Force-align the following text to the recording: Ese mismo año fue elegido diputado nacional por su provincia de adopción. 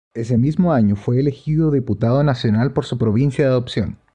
Ese 0.15 0.35
mismo 0.39 0.73
año 0.73 0.95
fue 0.95 1.19
elegido 1.19 1.69
diputado 1.69 2.23
nacional 2.23 2.73
por 2.73 2.85
su 2.85 2.97
provincia 2.97 3.45
de 3.45 3.51
adopción. 3.51 3.99